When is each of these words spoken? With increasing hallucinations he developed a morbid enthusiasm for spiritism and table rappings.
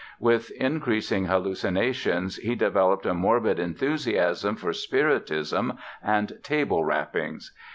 With 0.19 0.49
increasing 0.59 1.25
hallucinations 1.25 2.37
he 2.37 2.55
developed 2.55 3.05
a 3.05 3.13
morbid 3.13 3.59
enthusiasm 3.59 4.55
for 4.55 4.73
spiritism 4.73 5.73
and 6.01 6.31
table 6.41 6.83
rappings. 6.83 7.53